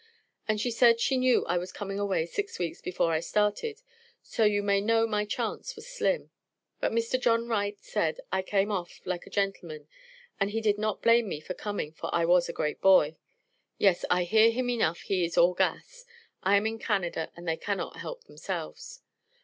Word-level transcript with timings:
And 0.47 0.59
she 0.59 0.71
said 0.71 0.99
she 0.99 1.15
knew 1.15 1.45
I 1.45 1.59
was 1.59 1.71
coming 1.71 1.99
away 1.99 2.25
six 2.25 2.57
weeks 2.57 2.81
before 2.81 3.11
I 3.13 3.19
started, 3.19 3.83
so 4.23 4.43
you 4.45 4.63
may 4.63 4.81
know 4.81 5.05
my 5.05 5.25
chance 5.25 5.75
was 5.75 5.85
slim. 5.85 6.31
But 6.79 6.91
Mr. 6.91 7.19
John 7.21 7.47
Wright 7.47 7.77
said 7.83 8.19
I 8.31 8.41
came 8.41 8.71
off 8.71 8.99
like 9.05 9.27
a 9.27 9.29
gentleman 9.29 9.87
and 10.39 10.49
he 10.49 10.59
did 10.59 10.79
not 10.79 11.03
blame 11.03 11.29
me 11.29 11.39
for 11.39 11.53
coming 11.53 11.91
for 11.91 12.09
I 12.15 12.25
was 12.25 12.49
a 12.49 12.53
great 12.53 12.81
boy. 12.81 13.15
Yes 13.77 14.03
I 14.09 14.23
here 14.23 14.49
him 14.49 14.71
enough 14.71 15.01
he 15.01 15.23
is 15.23 15.37
all 15.37 15.53
gas. 15.53 16.03
I 16.41 16.57
am 16.57 16.65
in 16.65 16.79
Canada, 16.79 17.31
and 17.35 17.47
they 17.47 17.55
cannot 17.57 17.97
help 17.97 18.23
themselves. 18.23 19.03